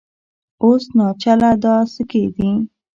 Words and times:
اوس 0.63 0.83
ناچله 0.97 1.51
دا 1.63 1.75
سکې 1.93 2.23
دي 2.35 2.49